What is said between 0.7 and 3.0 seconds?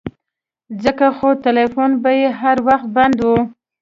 ځکه خو ټيلفون به يې هر وخت